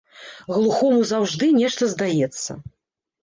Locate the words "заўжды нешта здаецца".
1.11-2.51